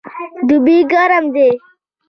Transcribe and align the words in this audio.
دوبی 0.47 0.77
ګرم 0.91 1.25
دی 1.35 1.49